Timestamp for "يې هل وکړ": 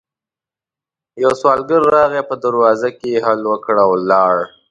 3.13-3.75